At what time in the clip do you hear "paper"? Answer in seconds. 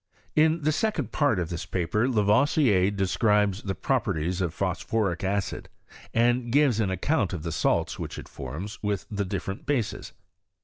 1.67-2.09